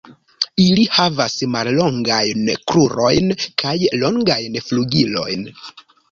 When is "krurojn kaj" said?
2.71-3.73